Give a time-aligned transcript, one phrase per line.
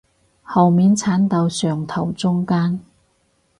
[0.43, 2.79] 後面剷到上頭中間